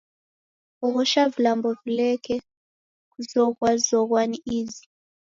Oghosha 0.85 1.23
vilambo 1.33 1.69
vileke 1.83 2.35
kuzoghwazoghwa 3.11 4.21
ni 4.29 4.37
izi. 4.57 4.85